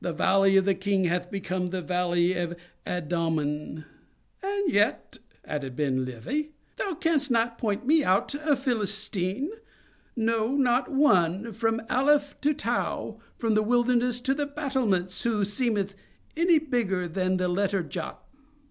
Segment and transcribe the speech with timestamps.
[0.00, 3.84] The valley of the King hath become the valley of Adommin."
[4.42, 6.44] "And yet," added Ben Levi,
[6.76, 14.22] "thou canst not point me out a Philistine—no, not one—from Aleph to Tau—from the wilderness
[14.22, 15.94] to the battlements—who seemeth
[16.34, 18.16] any bigger than the letter Jod!"